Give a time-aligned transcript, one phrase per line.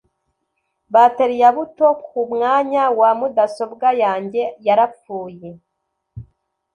[0.93, 5.49] bateri ya buto kumwanya wa mudasobwa yanjye yarapfuye.